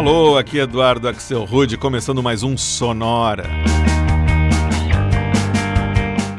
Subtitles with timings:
[0.00, 3.44] Alô, aqui é Eduardo Axel Rude, começando mais um Sonora.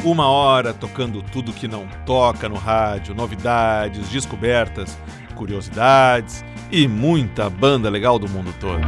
[0.03, 4.97] Uma hora tocando tudo que não toca no rádio, novidades, descobertas,
[5.35, 8.81] curiosidades e muita banda legal do mundo todo.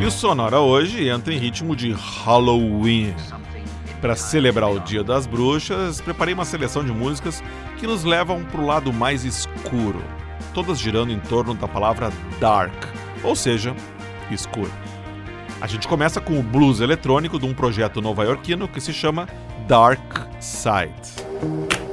[0.00, 3.14] e o Sonora hoje entra em ritmo de Halloween.
[4.00, 7.44] Para celebrar o Dia das Bruxas, preparei uma seleção de músicas
[7.76, 10.02] que nos levam para o lado mais escuro,
[10.56, 12.10] todas girando em torno da palavra
[12.40, 12.72] dark,
[13.22, 13.76] ou seja,
[14.30, 14.72] escuro.
[15.60, 19.28] A gente começa com o blues eletrônico de um projeto nova-iorquino que se chama
[19.68, 20.00] Dark
[20.40, 21.85] Side.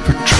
[0.00, 0.39] For truth.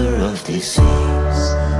[0.00, 1.77] river of disease.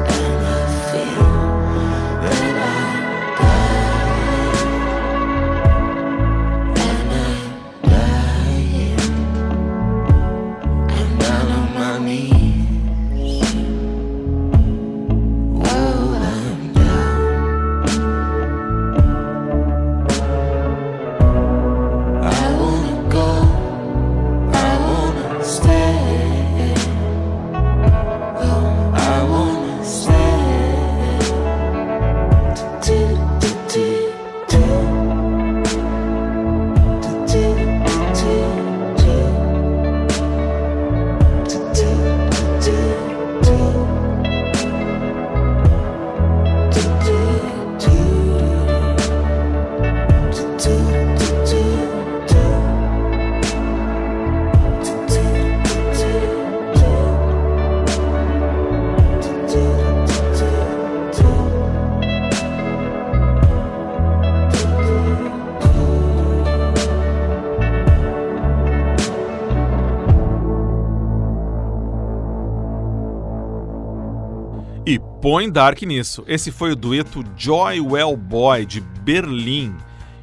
[75.30, 76.25] Põe Dark nisso.
[76.26, 79.76] Esse foi o dueto Joy Well Boy de Berlim,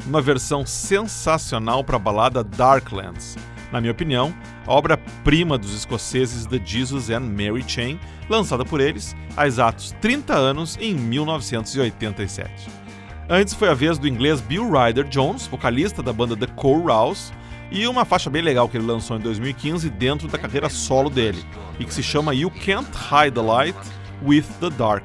[0.03, 3.37] uma versão sensacional para a balada Darklands.
[3.71, 4.35] Na minha opinião,
[4.65, 10.33] a obra-prima dos escoceses The Jesus and Mary Chain, lançada por eles há exatos 30
[10.33, 12.67] anos em 1987.
[13.29, 17.31] Antes foi a vez do inglês Bill Ryder Jones, vocalista da banda The Chorals,
[17.69, 21.45] e uma faixa bem legal que ele lançou em 2015 dentro da carreira solo dele,
[21.79, 23.77] e que se chama You Can't Hide the Light
[24.23, 25.03] with the Dark.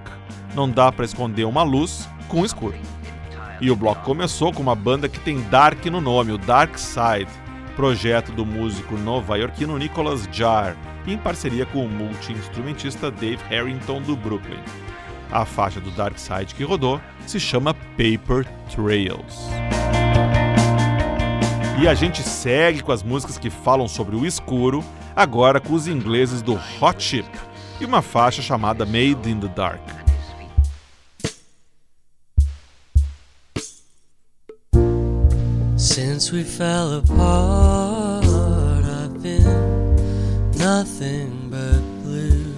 [0.55, 2.77] Não dá para esconder uma luz com o escuro.
[3.61, 7.29] E o bloco começou com uma banda que tem Dark no nome, o Dark Side,
[7.77, 10.77] projeto do músico nova-iorquino Nicholas Jarre,
[11.07, 14.61] em parceria com o multi-instrumentista Dave Harrington do Brooklyn.
[15.31, 19.49] A faixa do Dark Side que rodou se chama Paper Trails.
[21.81, 24.83] E a gente segue com as músicas que falam sobre o escuro,
[25.15, 27.29] agora com os ingleses do Hot Chip
[27.81, 29.81] e uma faixa chamada Made in the Dark.
[35.77, 38.25] Since we fell apart,
[38.85, 39.97] I've been
[40.59, 42.55] nothing but blue.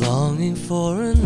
[0.00, 1.19] Longing for a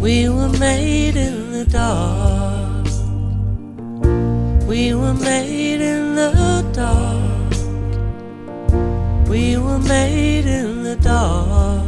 [0.00, 2.86] We were made in the dark.
[4.66, 7.52] We were made in the dark.
[9.28, 11.84] We were made in the dark.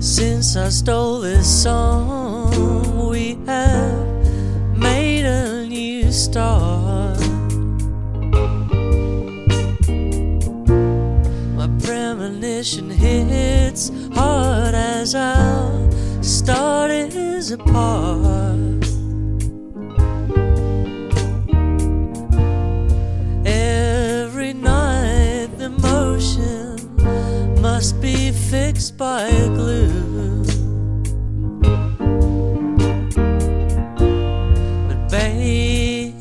[0.00, 4.03] Since I stole this song, we have
[12.34, 18.82] premonition hits hard as our start is apart.
[23.46, 26.76] Every night the motion
[27.60, 30.44] must be fixed by glue.
[34.88, 36.14] But babe,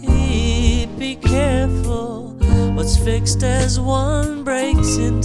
[1.00, 2.34] be careful.
[2.76, 5.22] What's fixed as one breaks in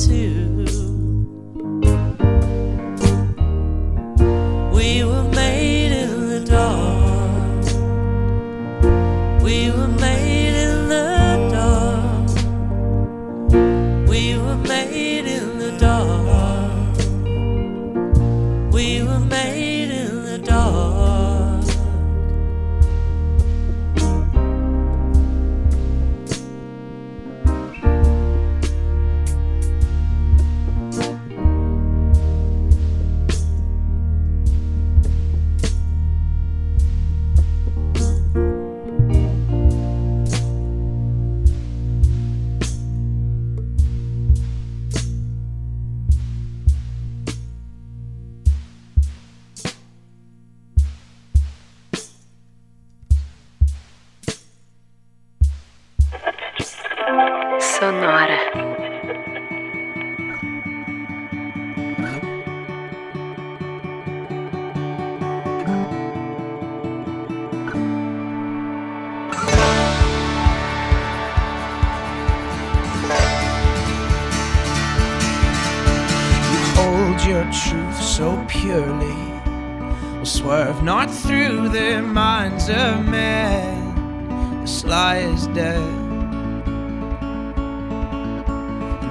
[82.49, 84.61] minds of men.
[84.63, 85.83] The sly is dead.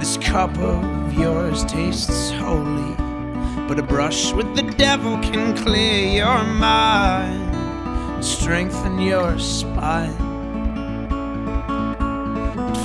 [0.00, 2.94] This cup of yours tastes holy,
[3.68, 10.16] but a brush with the devil can clear your mind and strengthen your spine.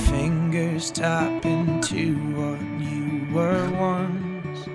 [0.06, 4.68] Fingers tap into what you were once.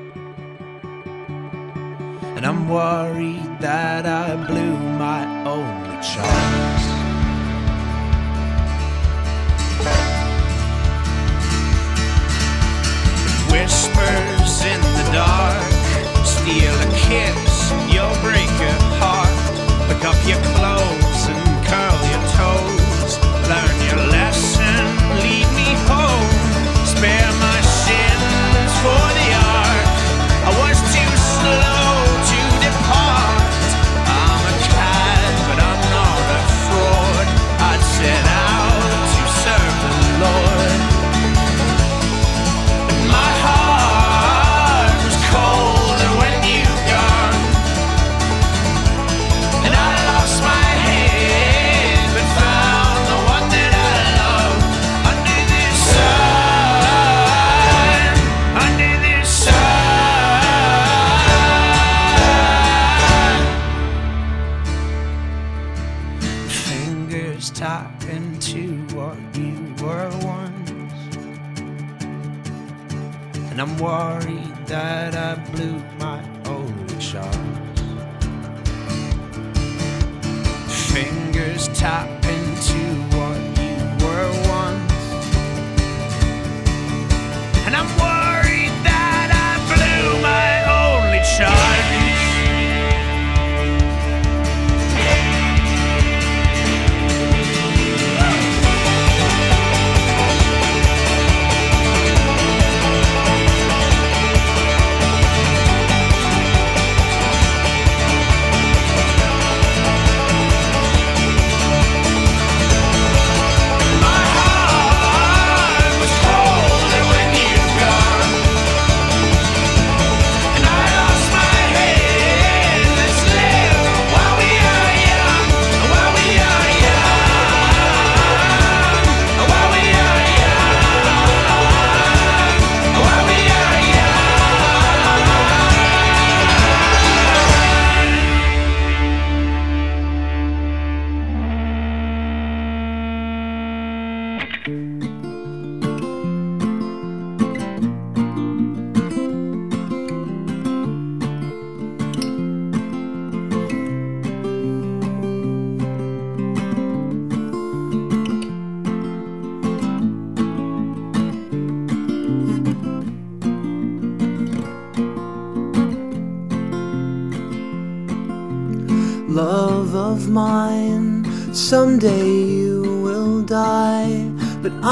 [2.35, 6.85] And I'm worried that I blew my only chance.
[13.51, 15.61] Whispers in the dark,
[16.25, 19.35] steal a kiss, you'll break your heart.
[19.89, 22.78] Pick up your clothes and curl your toes.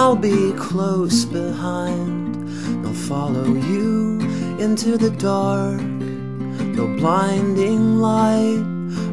[0.08, 2.88] I'll be close behind.
[2.88, 4.22] I'll follow you
[4.58, 5.82] into the dark.
[5.82, 8.64] No blinding light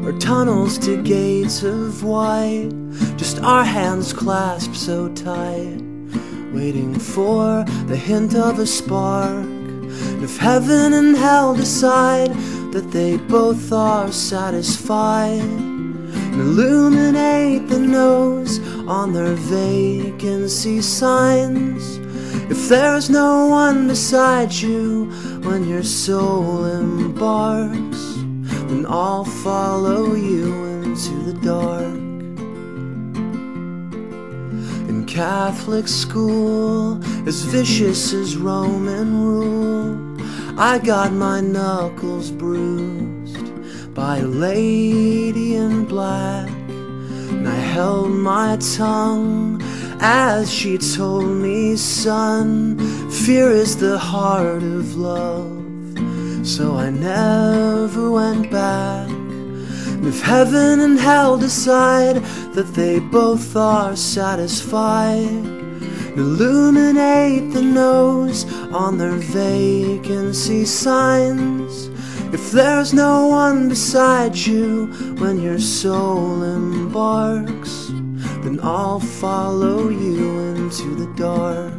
[0.05, 2.69] or tunnels to gates of white.
[3.17, 5.81] Just our hands clasped so tight,
[6.53, 9.45] waiting for the hint of a spark.
[10.23, 12.33] If heaven and hell decide
[12.71, 15.41] that they both are satisfied,
[16.39, 21.97] illuminate the nose on their vacancy signs.
[22.51, 25.05] If there's no one beside you
[25.43, 28.15] when your soul embarks,
[28.69, 31.95] then I'll follow you into the dark.
[34.89, 40.15] In Catholic school, as vicious as Roman rule,
[40.57, 43.45] I got my knuckles bruised
[43.93, 46.49] by a lady in black,
[47.75, 49.61] held my tongue
[49.99, 52.77] as she told me, son,
[53.09, 55.61] fear is the heart of love.
[56.47, 59.09] So I never went back.
[59.09, 62.15] And if heaven and hell decide
[62.55, 65.43] that they both are satisfied,
[66.15, 71.89] illuminate the nose on their vacancy signs.
[72.33, 74.87] If there's no one beside you
[75.19, 77.87] when your soul embarks,
[78.43, 81.73] then I'll follow you into the dark.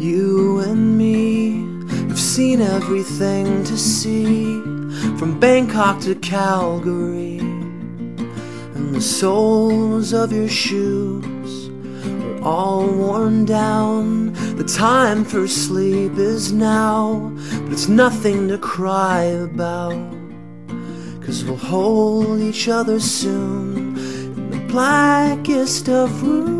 [0.00, 1.62] You and me
[2.08, 4.60] have seen everything to see,
[5.18, 11.37] from Bangkok to Calgary, and the soles of your shoes
[12.42, 14.32] all worn down.
[14.56, 19.98] The time for sleep is now, but it's nothing to cry about.
[21.22, 26.58] Cause we'll hold each other soon in the blackest of rooms.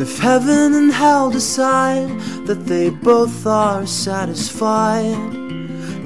[0.00, 2.08] If heaven and hell decide
[2.46, 5.47] that they both are satisfied,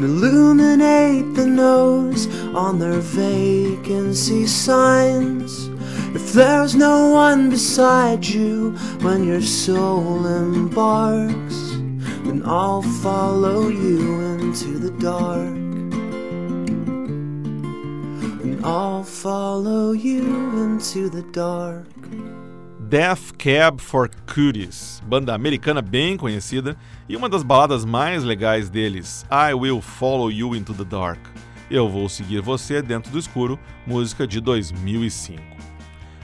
[0.04, 5.68] illuminate the nose on their vacancy signs.
[6.14, 11.70] If there's no one beside you when your soul embarks,
[12.24, 15.56] then I'll follow you into the dark.
[18.42, 20.22] And I'll follow you
[20.64, 21.86] into the dark.
[22.92, 26.76] Death Cab for Cuties, banda americana bem conhecida
[27.08, 31.18] e uma das baladas mais legais deles, I Will Follow You Into the Dark.
[31.70, 35.40] Eu vou seguir você dentro do escuro, música de 2005.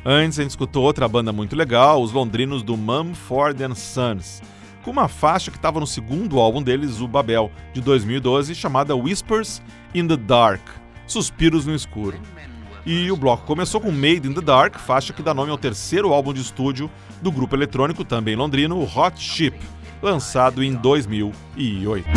[0.04, 4.42] Antes a gente escutou outra banda muito legal, os londrinos do Mumford Sons,
[4.83, 9.62] com uma faixa que estava no segundo álbum deles, o Babel, de 2012, chamada Whispers
[9.94, 10.61] in the Dark,
[11.07, 12.20] Suspiros no Escuro.
[12.88, 16.11] E o bloco começou com Made in the Dark, faixa que dá nome ao terceiro
[16.11, 19.55] álbum de estúdio do grupo eletrônico, também londrino, Hot Ship,
[20.01, 22.09] lançado em 2008.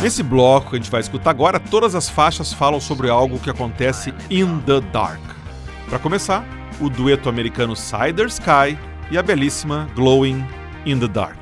[0.00, 3.50] Nesse bloco que a gente vai escutar agora, todas as faixas falam sobre algo que
[3.50, 5.20] acontece in the dark.
[5.86, 6.46] Para começar,
[6.80, 8.78] o dueto americano Cider Sky
[9.10, 10.42] e a belíssima Glowing
[10.86, 11.36] in the Dark.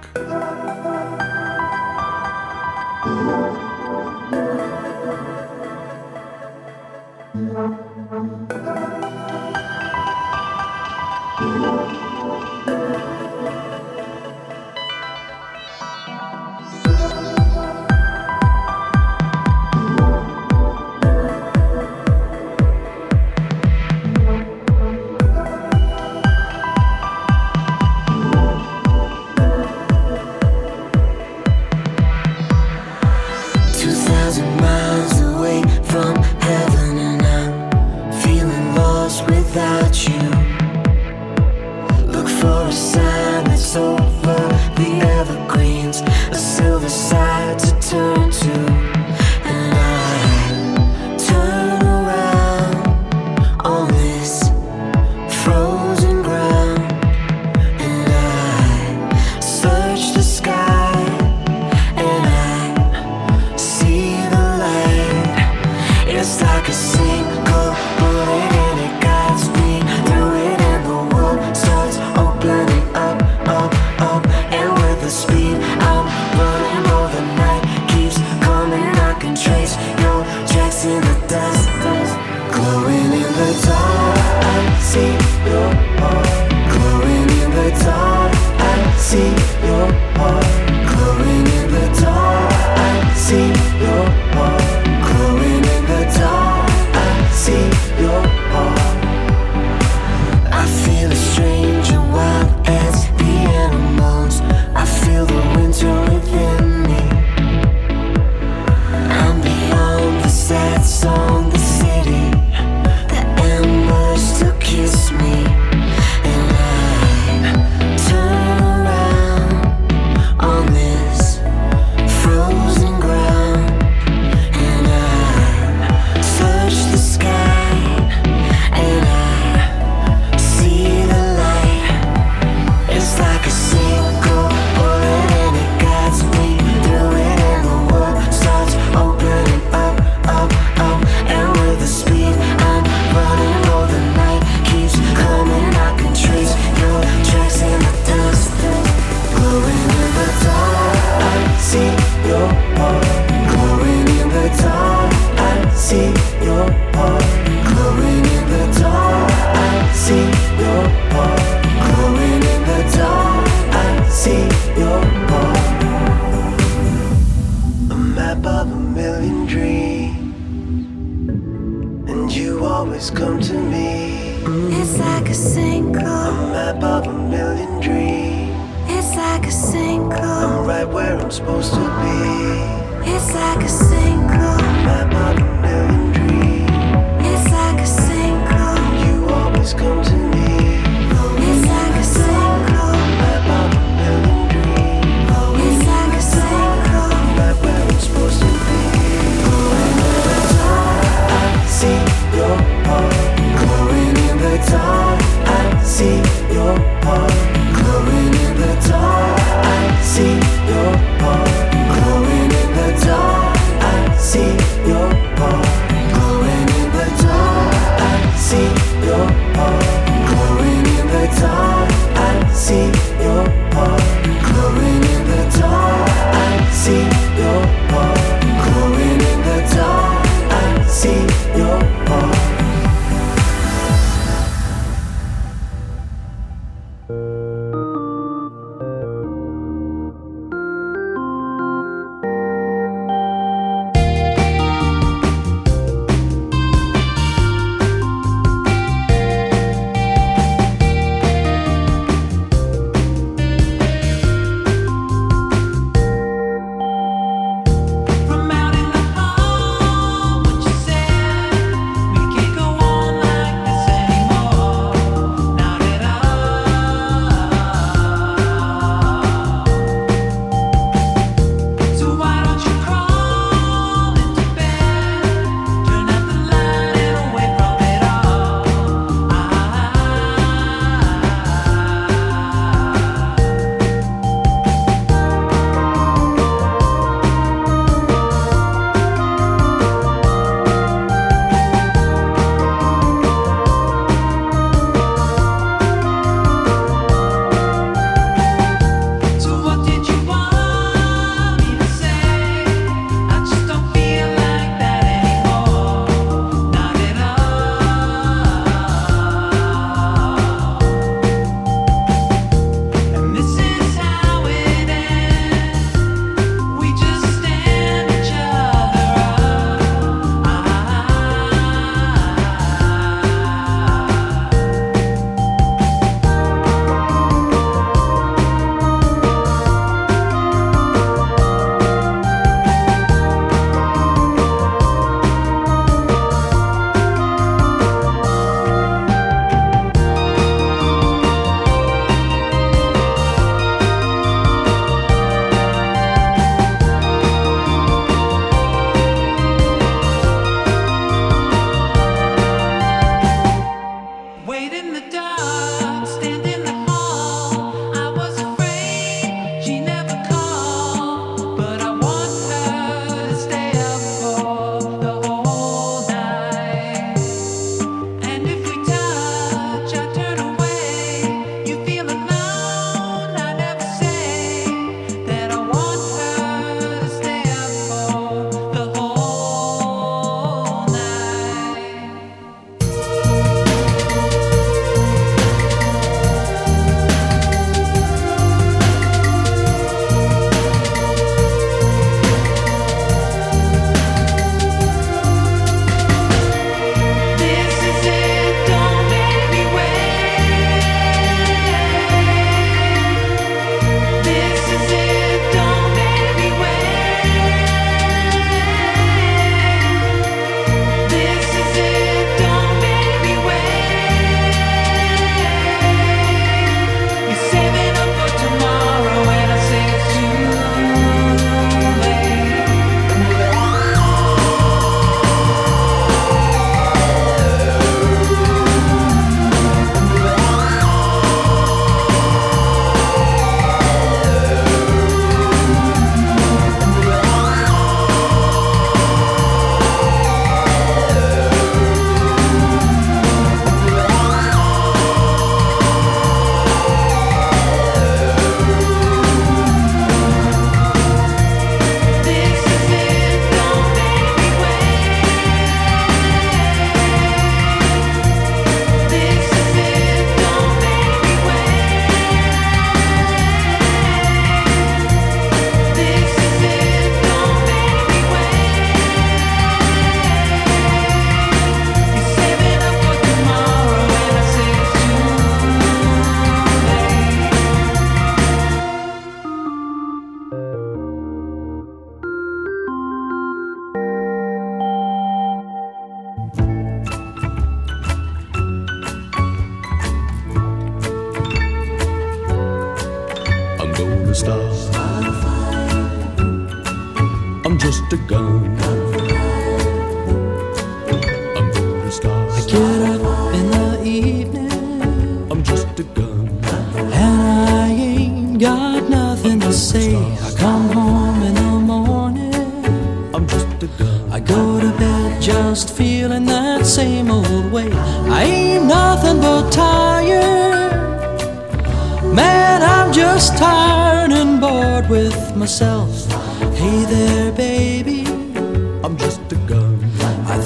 [39.57, 40.16] Without you.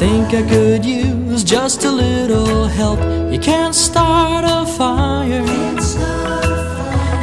[0.01, 2.99] Think I could use just a little help.
[3.31, 5.45] You can't start a fire.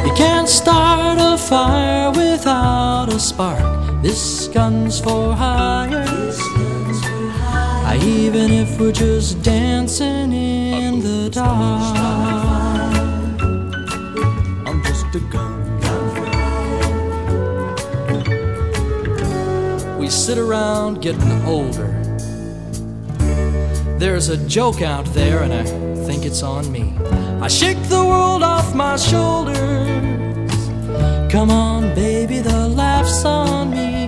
[0.06, 4.00] You can't start a fire without a spark.
[4.00, 6.06] This gun's for hire.
[8.00, 11.96] Even if we're just dancing in the dark.
[14.68, 15.58] I'm just a gun.
[19.98, 21.97] We sit around getting older.
[23.98, 25.64] There's a joke out there, and I
[26.06, 26.94] think it's on me.
[27.42, 29.58] I shake the world off my shoulders.
[31.32, 34.07] Come on, baby, the laugh's on me.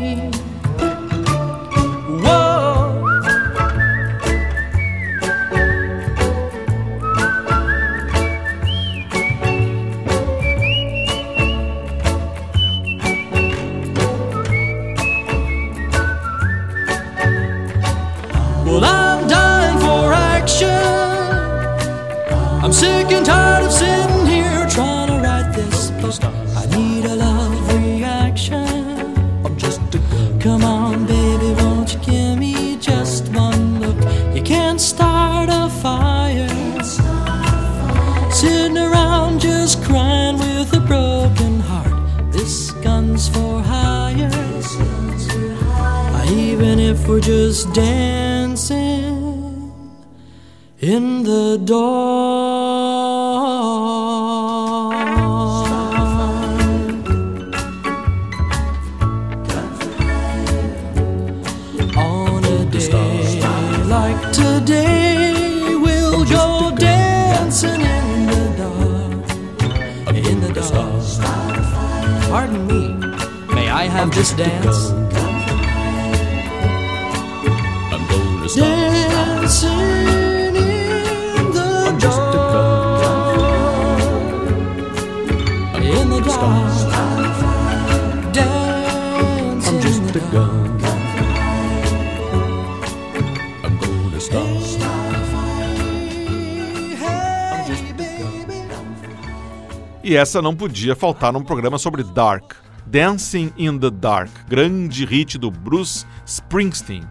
[100.21, 102.52] Essa não podia faltar num programa sobre Dark.
[102.87, 107.04] Dancing in the Dark, grande hit do Bruce Springsteen,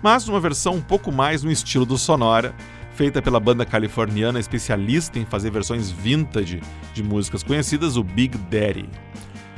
[0.00, 2.54] mas numa versão um pouco mais no estilo do Sonora,
[2.94, 6.60] feita pela banda californiana especialista em fazer versões vintage
[6.94, 8.88] de músicas conhecidas, o Big Daddy.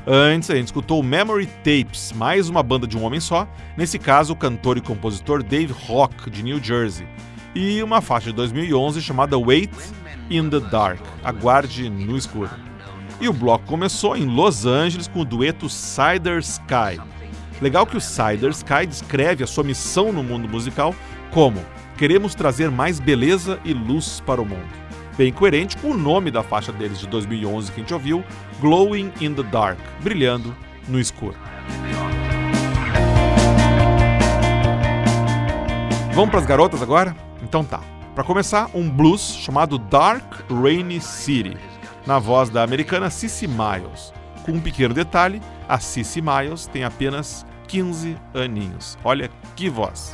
[0.06, 3.46] Antes, a gente escutou Memory Tapes, mais uma banda de um homem só,
[3.76, 7.06] nesse caso o cantor e compositor Dave Rock, de New Jersey,
[7.54, 9.74] e uma faixa de 2011 chamada Wait
[10.30, 12.73] in the Dark, Aguarde no Escuro.
[13.20, 17.00] E o bloco começou em Los Angeles com o dueto Cider Sky.
[17.60, 20.94] Legal que o Cider Sky descreve a sua missão no mundo musical
[21.30, 21.64] como
[21.96, 24.68] queremos trazer mais beleza e luz para o mundo.
[25.16, 28.24] Bem coerente com o nome da faixa deles de 2011 que a gente ouviu,
[28.60, 30.54] Glowing in the Dark, brilhando
[30.88, 31.36] no escuro.
[36.12, 37.16] Vamos para as garotas agora?
[37.42, 37.80] Então tá.
[38.14, 41.56] Para começar, um blues chamado Dark Rainy City,
[42.06, 44.12] na voz da americana Cissy Miles.
[44.44, 48.98] Com um pequeno detalhe, a Cissy Miles tem apenas 15 aninhos.
[49.02, 50.12] Olha que voz.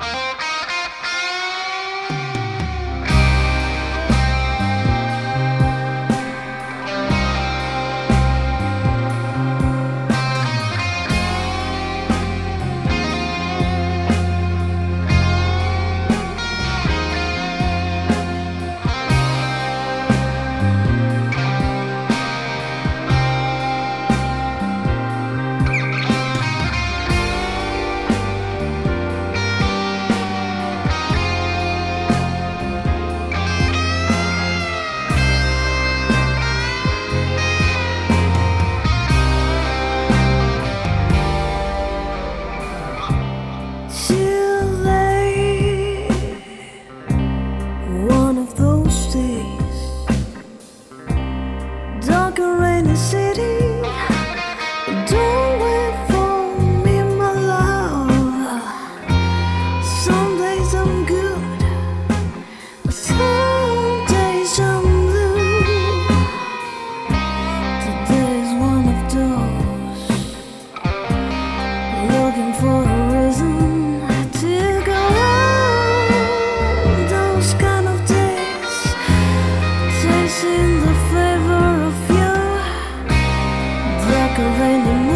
[84.40, 84.50] the
[84.86, 85.09] you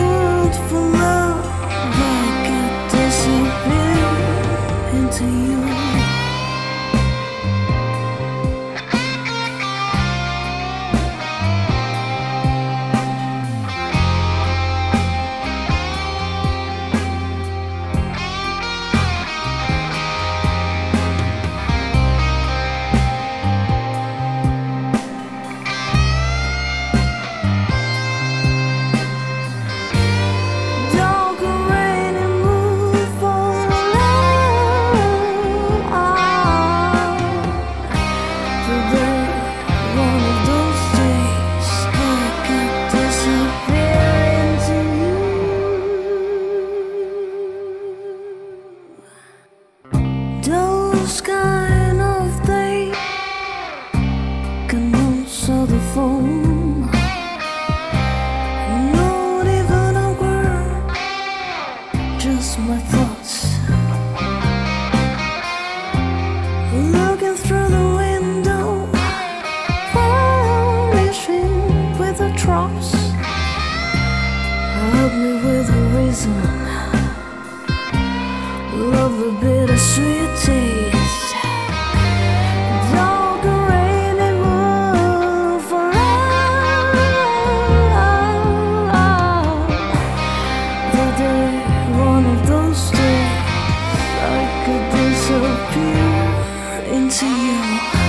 [97.22, 98.03] into you.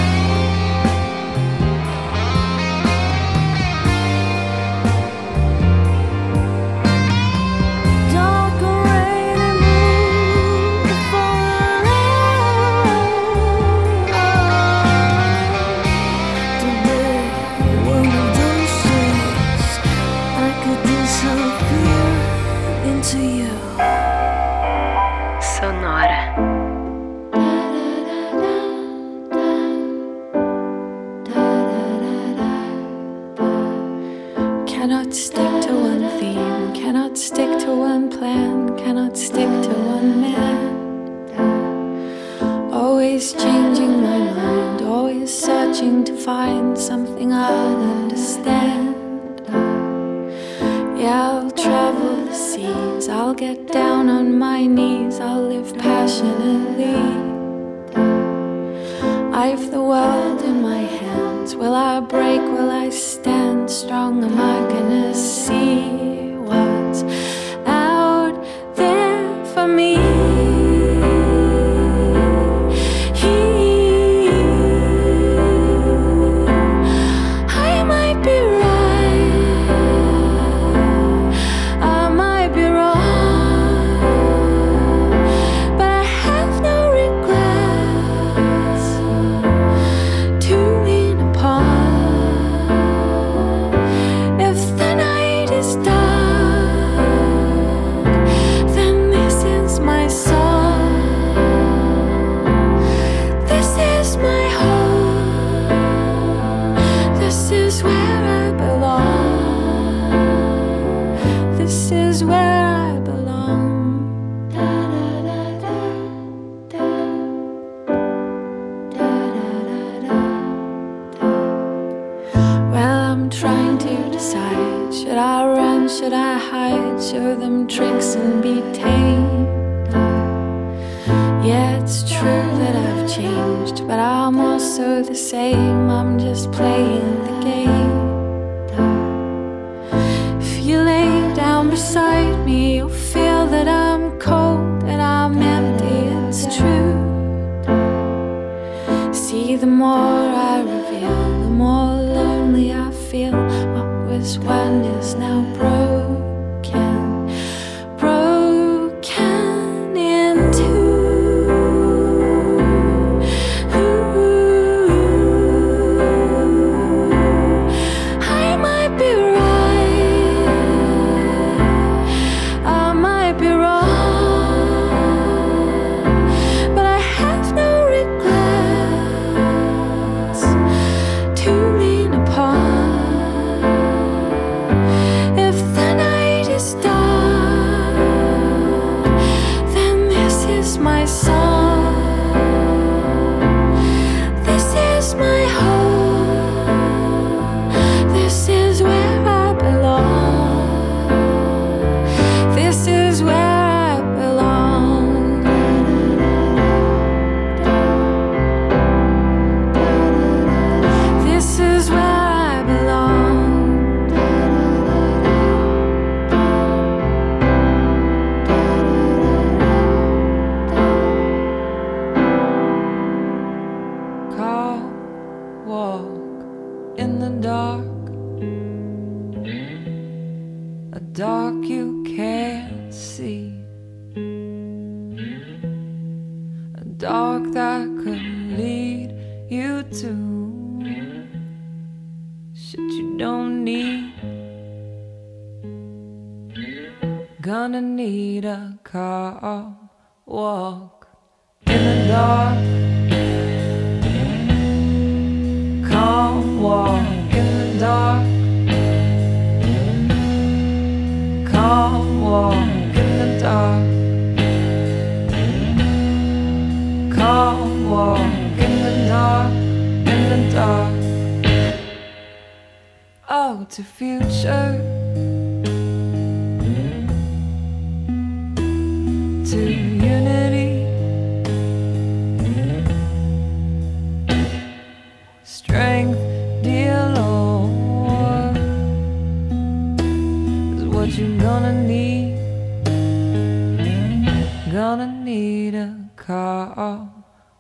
[294.86, 297.10] gonna need a car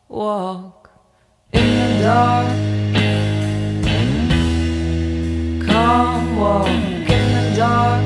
[0.07, 0.91] walk
[1.51, 2.47] in the dark.
[5.67, 6.67] Come walk
[7.15, 8.05] in the dark.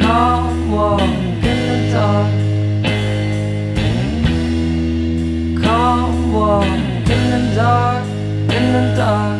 [0.00, 1.02] Come walk
[1.50, 2.30] in the dark.
[6.32, 6.64] Walk
[7.16, 8.06] in the dark,
[8.56, 9.39] in the dark.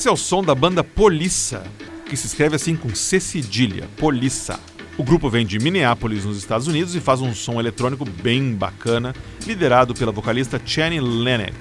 [0.00, 1.62] Esse é o som da banda Polissa,
[2.06, 4.58] que se escreve assim com C cedilha, Polissa.
[4.96, 9.14] O grupo vem de Minneapolis, nos Estados Unidos, e faz um som eletrônico bem bacana,
[9.46, 11.52] liderado pela vocalista Channing Lennon.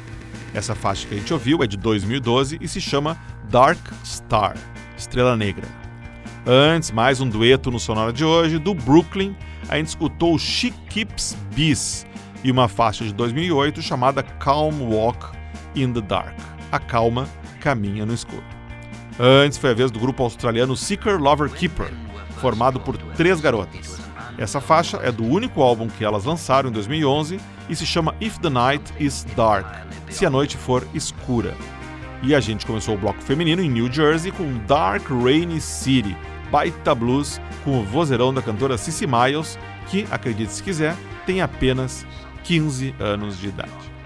[0.53, 4.55] Essa faixa que a gente ouviu é de 2012 e se chama Dark Star,
[4.97, 5.67] Estrela Negra.
[6.47, 9.35] Antes, mais um dueto no Sonora de hoje, do Brooklyn,
[9.67, 12.07] a gente escutou She Keeps Bees
[12.41, 15.27] e uma faixa de 2008 chamada Calm Walk
[15.75, 16.37] in the Dark.
[16.71, 17.27] A calma
[17.59, 18.43] caminha no escuro.
[19.19, 21.91] Antes foi a vez do grupo australiano Seeker Lover Keeper,
[22.39, 23.99] formado por três garotas.
[24.37, 28.37] Essa faixa é do único álbum que elas lançaram em 2011 e se chama If
[28.39, 31.55] the Night is Dark se a noite for escura.
[32.21, 36.15] E a gente começou o bloco feminino em New Jersey com Dark Rainy City,
[36.51, 39.57] baita blues com o vozeirão da cantora Cissy Miles,
[39.87, 40.95] que, acredite se quiser,
[41.25, 42.05] tem apenas
[42.43, 43.98] 15 anos de idade.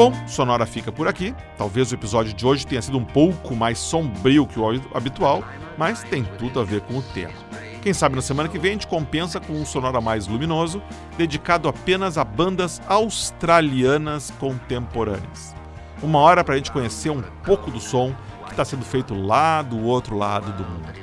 [0.00, 1.34] Bom, Sonora fica por aqui.
[1.58, 5.44] Talvez o episódio de hoje tenha sido um pouco mais sombrio que o habitual,
[5.76, 7.34] mas tem tudo a ver com o tema.
[7.82, 10.82] Quem sabe na semana que vem a gente compensa com um Sonora mais luminoso,
[11.18, 15.54] dedicado apenas a bandas australianas contemporâneas.
[16.02, 18.14] Uma hora para a gente conhecer um pouco do som
[18.46, 20.94] que está sendo feito lá do outro lado do mundo.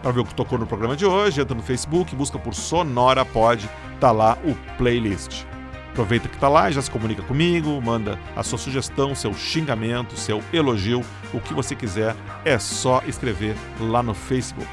[0.00, 3.24] Para ver o que tocou no programa de hoje, entra no Facebook, busca por Sonora
[3.24, 5.44] Pod, tá lá o playlist.
[5.94, 10.16] Aproveita que está lá e já se comunica comigo, manda a sua sugestão, seu xingamento,
[10.16, 14.68] seu elogio, o que você quiser, é só escrever lá no Facebook.